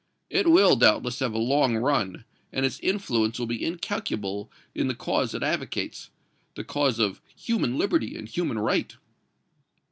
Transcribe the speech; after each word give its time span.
It 0.31 0.49
will, 0.49 0.75
doubtless, 0.75 1.19
have 1.19 1.35
a 1.35 1.37
long 1.37 1.75
run, 1.77 2.25
and 2.51 2.65
its 2.65 2.79
influence 2.79 3.37
will 3.37 3.45
be 3.45 3.63
incalculable 3.63 4.51
in 4.73 4.87
the 4.87 4.95
cause 4.95 5.35
it 5.35 5.43
advocates 5.43 6.09
the 6.55 6.63
cause 6.63 6.97
of 6.97 7.21
human 7.35 7.77
liberty 7.77 8.17
and 8.17 8.27
human 8.27 8.57
right." 8.57 8.95